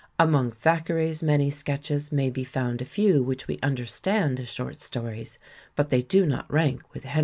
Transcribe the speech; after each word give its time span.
Among 0.17 0.49
Thackeray's 0.49 1.21
many 1.21 1.51
sketches 1.51 2.11
may 2.11 2.31
be 2.31 2.43
found 2.43 2.81
a 2.81 2.85
few 2.85 3.21
which 3.21 3.47
we 3.47 3.59
understand 3.61 4.39
as 4.39 4.49
short 4.49 4.81
sto 4.81 5.03
ries, 5.03 5.37
but 5.75 5.91
theT 5.91 6.09
do 6.09 6.25
not 6.25 6.51
rank 6.51 6.91
with 6.91 7.03
Hev. 7.03 7.19